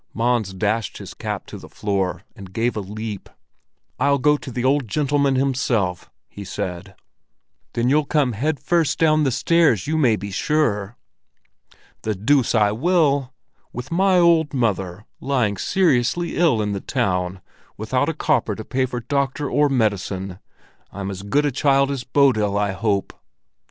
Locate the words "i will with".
12.55-13.91